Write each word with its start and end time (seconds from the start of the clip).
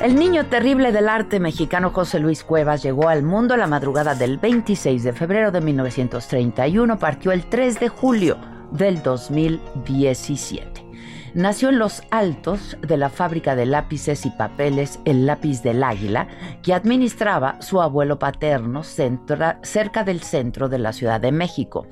El 0.00 0.16
niño 0.16 0.46
terrible 0.46 0.92
del 0.92 1.10
arte 1.10 1.40
mexicano 1.40 1.90
José 1.90 2.20
Luis 2.20 2.42
Cuevas 2.42 2.82
llegó 2.82 3.10
al 3.10 3.22
mundo 3.22 3.58
la 3.58 3.66
madrugada 3.66 4.14
del 4.14 4.38
26 4.38 5.04
de 5.04 5.12
febrero 5.12 5.52
de 5.52 5.60
1931, 5.60 6.98
partió 6.98 7.32
el 7.32 7.44
3 7.44 7.78
de 7.78 7.88
julio 7.90 8.38
del 8.70 9.02
2017. 9.02 10.86
Nació 11.34 11.68
en 11.68 11.78
los 11.78 12.02
altos 12.10 12.78
de 12.80 12.96
la 12.96 13.10
fábrica 13.10 13.54
de 13.54 13.66
lápices 13.66 14.24
y 14.24 14.30
papeles 14.30 15.00
El 15.04 15.26
Lápiz 15.26 15.62
del 15.62 15.84
Águila, 15.84 16.28
que 16.62 16.72
administraba 16.72 17.60
su 17.60 17.82
abuelo 17.82 18.18
paterno 18.18 18.82
cerca 18.82 20.02
del 20.02 20.22
centro 20.22 20.70
de 20.70 20.78
la 20.78 20.94
Ciudad 20.94 21.20
de 21.20 21.30
México. 21.30 21.86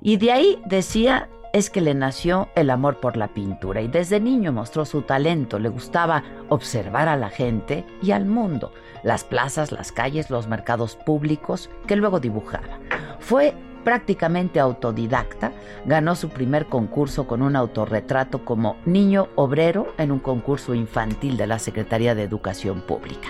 Y 0.00 0.16
de 0.16 0.32
ahí 0.32 0.58
decía 0.66 1.28
es 1.56 1.70
que 1.70 1.80
le 1.80 1.94
nació 1.94 2.50
el 2.54 2.68
amor 2.68 3.00
por 3.00 3.16
la 3.16 3.28
pintura 3.28 3.80
y 3.80 3.88
desde 3.88 4.20
niño 4.20 4.52
mostró 4.52 4.84
su 4.84 5.00
talento, 5.00 5.58
le 5.58 5.70
gustaba 5.70 6.22
observar 6.50 7.08
a 7.08 7.16
la 7.16 7.30
gente 7.30 7.86
y 8.02 8.10
al 8.10 8.26
mundo, 8.26 8.72
las 9.02 9.24
plazas, 9.24 9.72
las 9.72 9.90
calles, 9.90 10.28
los 10.28 10.48
mercados 10.48 10.96
públicos 10.96 11.70
que 11.86 11.96
luego 11.96 12.20
dibujaba. 12.20 12.78
Fue 13.20 13.54
prácticamente 13.84 14.60
autodidacta, 14.60 15.52
ganó 15.86 16.14
su 16.14 16.28
primer 16.28 16.66
concurso 16.66 17.26
con 17.26 17.40
un 17.40 17.56
autorretrato 17.56 18.44
como 18.44 18.76
niño 18.84 19.28
obrero 19.34 19.94
en 19.96 20.12
un 20.12 20.18
concurso 20.18 20.74
infantil 20.74 21.38
de 21.38 21.46
la 21.46 21.58
Secretaría 21.58 22.14
de 22.14 22.24
Educación 22.24 22.82
Pública. 22.82 23.28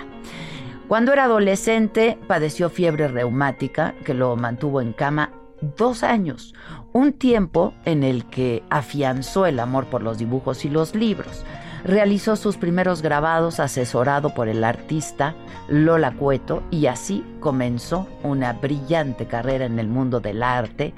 Cuando 0.89 1.13
era 1.13 1.25
adolescente 1.25 2.19
padeció 2.27 2.71
fiebre 2.71 3.07
reumática 3.07 3.95
que 4.05 4.15
lo 4.15 4.35
mantuvo 4.35 4.81
en 4.81 4.93
cama 4.93 5.31
dos 5.61 6.03
años, 6.03 6.55
un 6.93 7.13
tiempo 7.13 7.75
en 7.85 8.03
el 8.03 8.25
que 8.27 8.63
afianzó 8.71 9.47
el 9.47 9.61
amor 9.61 9.87
por 9.87 10.03
los 10.03 10.19
dibujos 10.19 10.65
y 10.65 10.71
los 10.71 10.95
libros. 10.95 11.45
Realizó 11.85 12.37
sus 12.37 12.57
primeros 12.57 13.01
grabados 13.01 13.61
asesorado 13.61 14.35
por 14.35 14.49
el 14.49 14.65
artista 14.65 15.35
Lola 15.69 16.13
Cueto 16.13 16.63
y 16.71 16.87
así 16.87 17.25
comenzó 17.41 18.09
una 18.23 18.55
brillante 18.55 19.27
carrera 19.27 19.67
en 19.67 19.79
el 19.79 19.89
mundo 19.89 20.21
del 20.21 20.43
arte, 20.43 20.95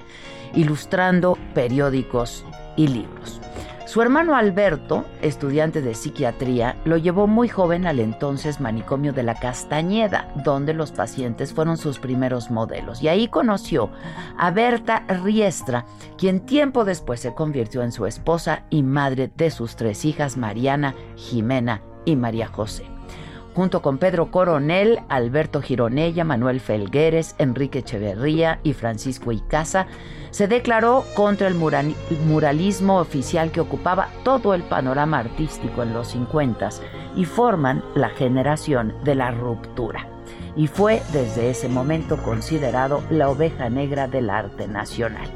ilustrando 0.54 1.36
periódicos 1.54 2.44
y 2.76 2.88
libros. 2.88 3.40
Su 3.88 4.02
hermano 4.02 4.36
Alberto, 4.36 5.06
estudiante 5.22 5.80
de 5.80 5.94
psiquiatría, 5.94 6.76
lo 6.84 6.98
llevó 6.98 7.26
muy 7.26 7.48
joven 7.48 7.86
al 7.86 8.00
entonces 8.00 8.60
manicomio 8.60 9.14
de 9.14 9.22
la 9.22 9.34
Castañeda, 9.34 10.30
donde 10.44 10.74
los 10.74 10.92
pacientes 10.92 11.54
fueron 11.54 11.78
sus 11.78 11.98
primeros 11.98 12.50
modelos. 12.50 13.02
Y 13.02 13.08
ahí 13.08 13.28
conoció 13.28 13.88
a 14.36 14.50
Berta 14.50 15.06
Riestra, 15.24 15.86
quien 16.18 16.40
tiempo 16.40 16.84
después 16.84 17.20
se 17.20 17.32
convirtió 17.32 17.82
en 17.82 17.92
su 17.92 18.04
esposa 18.04 18.64
y 18.68 18.82
madre 18.82 19.30
de 19.34 19.50
sus 19.50 19.74
tres 19.74 20.04
hijas, 20.04 20.36
Mariana, 20.36 20.94
Jimena 21.16 21.80
y 22.04 22.14
María 22.14 22.46
José 22.46 22.97
junto 23.58 23.82
con 23.82 23.98
Pedro 23.98 24.30
Coronel, 24.30 25.00
Alberto 25.08 25.60
Gironella, 25.60 26.22
Manuel 26.22 26.60
Felgueres, 26.60 27.34
Enrique 27.38 27.80
Echeverría 27.80 28.60
y 28.62 28.72
Francisco 28.72 29.32
Icaza, 29.32 29.88
se 30.30 30.46
declaró 30.46 31.04
contra 31.14 31.48
el 31.48 31.56
muralismo 31.56 33.00
oficial 33.00 33.50
que 33.50 33.58
ocupaba 33.58 34.10
todo 34.22 34.54
el 34.54 34.62
panorama 34.62 35.18
artístico 35.18 35.82
en 35.82 35.92
los 35.92 36.06
50 36.06 36.68
y 37.16 37.24
forman 37.24 37.82
la 37.96 38.10
generación 38.10 38.94
de 39.02 39.16
la 39.16 39.32
ruptura. 39.32 40.06
Y 40.54 40.68
fue 40.68 41.02
desde 41.12 41.50
ese 41.50 41.68
momento 41.68 42.16
considerado 42.22 43.02
la 43.10 43.28
oveja 43.28 43.68
negra 43.68 44.06
del 44.06 44.30
arte 44.30 44.68
nacional. 44.68 45.28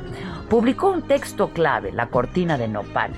Publicó 0.48 0.92
un 0.92 1.02
texto 1.02 1.48
clave, 1.48 1.90
La 1.90 2.06
Cortina 2.06 2.56
de 2.56 2.68
Nopal, 2.68 3.10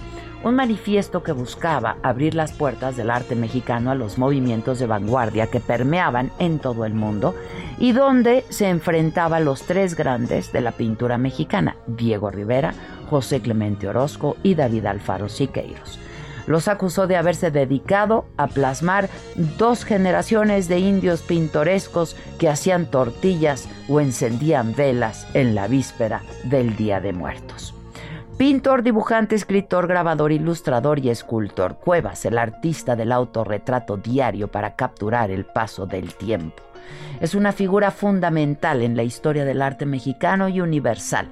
un 0.44 0.56
manifiesto 0.56 1.22
que 1.22 1.32
buscaba 1.32 1.96
abrir 2.02 2.34
las 2.34 2.52
puertas 2.52 2.96
del 2.96 3.10
arte 3.10 3.34
mexicano 3.34 3.90
a 3.90 3.94
los 3.94 4.18
movimientos 4.18 4.78
de 4.78 4.86
vanguardia 4.86 5.46
que 5.46 5.58
permeaban 5.58 6.30
en 6.38 6.58
todo 6.58 6.84
el 6.84 6.94
mundo 6.94 7.34
y 7.78 7.92
donde 7.92 8.44
se 8.50 8.68
enfrentaba 8.68 9.38
a 9.38 9.40
los 9.40 9.62
tres 9.62 9.96
grandes 9.96 10.52
de 10.52 10.60
la 10.60 10.72
pintura 10.72 11.16
mexicana, 11.18 11.76
Diego 11.86 12.30
Rivera, 12.30 12.74
José 13.08 13.40
Clemente 13.40 13.88
Orozco 13.88 14.36
y 14.42 14.54
David 14.54 14.86
Alfaro 14.86 15.28
Siqueiros. 15.28 15.98
Los 16.46 16.68
acusó 16.68 17.06
de 17.06 17.16
haberse 17.16 17.50
dedicado 17.50 18.26
a 18.36 18.48
plasmar 18.48 19.08
dos 19.58 19.84
generaciones 19.84 20.68
de 20.68 20.78
indios 20.78 21.22
pintorescos 21.22 22.16
que 22.38 22.50
hacían 22.50 22.90
tortillas 22.90 23.66
o 23.88 23.98
encendían 23.98 24.74
velas 24.74 25.26
en 25.32 25.54
la 25.54 25.68
víspera 25.68 26.20
del 26.44 26.76
Día 26.76 27.00
de 27.00 27.14
Muertos. 27.14 27.74
Pintor, 28.36 28.82
dibujante, 28.82 29.36
escritor, 29.36 29.86
grabador, 29.86 30.32
ilustrador 30.32 30.98
y 30.98 31.08
escultor. 31.08 31.76
Cuevas, 31.76 32.24
el 32.24 32.36
artista 32.36 32.96
del 32.96 33.12
autorretrato 33.12 33.96
diario 33.96 34.48
para 34.48 34.74
capturar 34.74 35.30
el 35.30 35.44
paso 35.44 35.86
del 35.86 36.14
tiempo. 36.14 36.60
Es 37.20 37.36
una 37.36 37.52
figura 37.52 37.92
fundamental 37.92 38.82
en 38.82 38.96
la 38.96 39.04
historia 39.04 39.44
del 39.44 39.62
arte 39.62 39.86
mexicano 39.86 40.48
y 40.48 40.60
universal. 40.60 41.30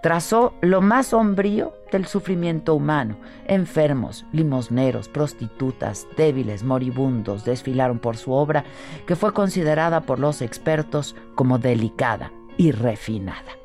Trazó 0.00 0.54
lo 0.60 0.80
más 0.80 1.08
sombrío 1.08 1.74
del 1.90 2.06
sufrimiento 2.06 2.76
humano. 2.76 3.16
Enfermos, 3.46 4.24
limosneros, 4.30 5.08
prostitutas, 5.08 6.06
débiles, 6.16 6.62
moribundos 6.62 7.44
desfilaron 7.44 7.98
por 7.98 8.16
su 8.16 8.30
obra 8.30 8.64
que 9.08 9.16
fue 9.16 9.34
considerada 9.34 10.02
por 10.02 10.20
los 10.20 10.40
expertos 10.40 11.16
como 11.34 11.58
delicada 11.58 12.30
y 12.56 12.70
refinada. 12.70 13.58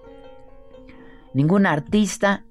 Ningún 1.34 1.68
artista 1.68 2.46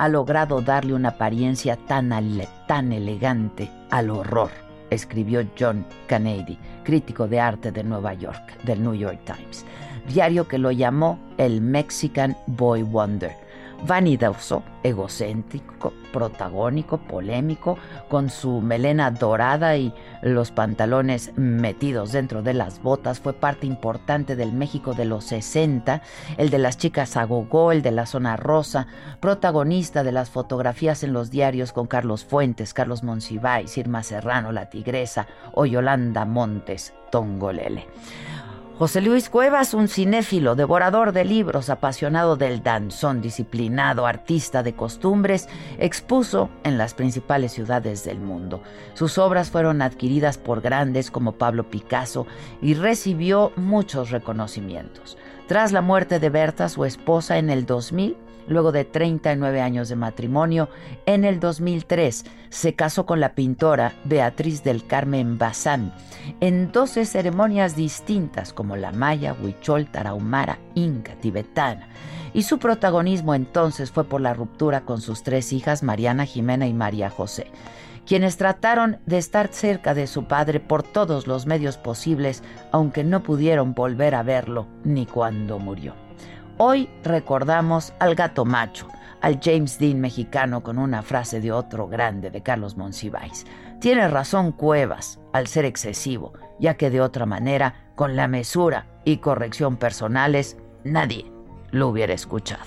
ha 0.00 0.08
logrado 0.08 0.62
darle 0.62 0.94
una 0.94 1.10
apariencia 1.10 1.76
tan, 1.76 2.10
elegante 2.10 3.70
al 3.90 4.08
horror, 4.08 4.48
escribió 4.88 5.46
John 5.58 5.84
Kennedy, 6.08 6.56
crítico 6.84 7.28
de 7.28 7.38
arte 7.38 7.70
de 7.70 7.84
Nueva 7.84 8.14
York, 8.14 8.62
del 8.62 8.82
New 8.82 8.94
York 8.94 9.20
Times, 9.26 9.66
diario 10.08 10.48
que 10.48 10.56
lo 10.56 10.70
llamó 10.70 11.18
el 11.36 11.60
Mexican 11.60 12.34
Boy 12.46 12.82
Wonder. 12.82 13.36
Vanidoso, 13.86 14.62
egocéntrico, 14.82 15.94
protagónico, 16.12 16.98
polémico, 16.98 17.78
con 18.08 18.28
su 18.28 18.60
melena 18.60 19.10
dorada 19.10 19.76
y 19.76 19.94
los 20.22 20.50
pantalones 20.50 21.32
metidos 21.36 22.12
dentro 22.12 22.42
de 22.42 22.52
las 22.52 22.82
botas, 22.82 23.20
fue 23.20 23.32
parte 23.32 23.66
importante 23.66 24.36
del 24.36 24.52
México 24.52 24.92
de 24.92 25.06
los 25.06 25.24
60, 25.24 26.02
el 26.36 26.50
de 26.50 26.58
las 26.58 26.76
chicas 26.76 27.16
agogó, 27.16 27.72
el 27.72 27.80
de 27.80 27.90
la 27.90 28.04
zona 28.04 28.36
rosa, 28.36 28.86
protagonista 29.18 30.04
de 30.04 30.12
las 30.12 30.28
fotografías 30.28 31.02
en 31.02 31.14
los 31.14 31.30
diarios 31.30 31.72
con 31.72 31.86
Carlos 31.86 32.24
Fuentes, 32.24 32.74
Carlos 32.74 33.02
Monsiváis, 33.02 33.78
Irma 33.78 34.02
Serrano, 34.02 34.52
La 34.52 34.68
Tigresa 34.68 35.26
o 35.54 35.64
Yolanda 35.64 36.26
Montes, 36.26 36.92
Tongolele. 37.10 37.86
José 38.80 39.02
Luis 39.02 39.28
Cuevas, 39.28 39.74
un 39.74 39.88
cinéfilo, 39.88 40.54
devorador 40.54 41.12
de 41.12 41.26
libros, 41.26 41.68
apasionado 41.68 42.36
del 42.36 42.62
danzón, 42.62 43.20
disciplinado, 43.20 44.06
artista 44.06 44.62
de 44.62 44.72
costumbres, 44.72 45.50
expuso 45.78 46.48
en 46.64 46.78
las 46.78 46.94
principales 46.94 47.52
ciudades 47.52 48.04
del 48.04 48.20
mundo. 48.20 48.62
Sus 48.94 49.18
obras 49.18 49.50
fueron 49.50 49.82
adquiridas 49.82 50.38
por 50.38 50.62
grandes 50.62 51.10
como 51.10 51.32
Pablo 51.32 51.68
Picasso 51.68 52.26
y 52.62 52.72
recibió 52.72 53.52
muchos 53.54 54.08
reconocimientos. 54.08 55.18
Tras 55.46 55.72
la 55.72 55.82
muerte 55.82 56.18
de 56.18 56.30
Berta, 56.30 56.70
su 56.70 56.86
esposa, 56.86 57.36
en 57.36 57.50
el 57.50 57.66
2000, 57.66 58.16
Luego 58.48 58.72
de 58.72 58.84
39 58.84 59.60
años 59.60 59.88
de 59.88 59.96
matrimonio, 59.96 60.68
en 61.06 61.24
el 61.24 61.40
2003 61.40 62.24
se 62.48 62.74
casó 62.74 63.06
con 63.06 63.20
la 63.20 63.34
pintora 63.34 63.94
Beatriz 64.04 64.62
del 64.64 64.86
Carmen 64.86 65.38
Bazán 65.38 65.92
en 66.40 66.72
12 66.72 67.04
ceremonias 67.04 67.76
distintas 67.76 68.52
como 68.52 68.76
la 68.76 68.92
maya, 68.92 69.34
huichol, 69.40 69.90
tarahumara, 69.90 70.58
inca, 70.74 71.14
tibetana. 71.14 71.88
Y 72.32 72.42
su 72.42 72.58
protagonismo 72.58 73.34
entonces 73.34 73.90
fue 73.90 74.04
por 74.04 74.20
la 74.20 74.34
ruptura 74.34 74.82
con 74.82 75.00
sus 75.00 75.22
tres 75.22 75.52
hijas, 75.52 75.82
Mariana, 75.82 76.26
Jimena 76.26 76.66
y 76.66 76.74
María 76.74 77.10
José 77.10 77.50
quienes 78.06 78.36
trataron 78.36 78.98
de 79.06 79.18
estar 79.18 79.52
cerca 79.52 79.94
de 79.94 80.08
su 80.08 80.24
padre 80.24 80.58
por 80.58 80.82
todos 80.82 81.28
los 81.28 81.46
medios 81.46 81.76
posibles, 81.76 82.42
aunque 82.72 83.04
no 83.04 83.22
pudieron 83.22 83.72
volver 83.72 84.16
a 84.16 84.24
verlo 84.24 84.66
ni 84.82 85.06
cuando 85.06 85.60
murió. 85.60 85.94
Hoy 86.62 86.90
recordamos 87.02 87.94
al 88.00 88.14
gato 88.14 88.44
macho, 88.44 88.86
al 89.22 89.40
James 89.42 89.78
Dean 89.78 89.98
mexicano 89.98 90.62
con 90.62 90.76
una 90.76 91.00
frase 91.00 91.40
de 91.40 91.52
otro 91.52 91.88
grande 91.88 92.30
de 92.30 92.42
Carlos 92.42 92.76
Monsiváis. 92.76 93.46
Tiene 93.80 94.06
razón 94.08 94.52
Cuevas 94.52 95.18
al 95.32 95.46
ser 95.46 95.64
excesivo, 95.64 96.34
ya 96.58 96.74
que 96.74 96.90
de 96.90 97.00
otra 97.00 97.24
manera, 97.24 97.90
con 97.94 98.14
la 98.14 98.28
mesura 98.28 99.00
y 99.06 99.16
corrección 99.16 99.78
personales, 99.78 100.58
nadie 100.84 101.32
lo 101.70 101.88
hubiera 101.88 102.12
escuchado. 102.12 102.66